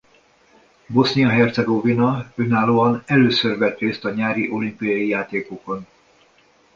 [0.87, 5.87] Bosznia-Hercegovina önállóan először vett részt a nyári olimpiai játékokon.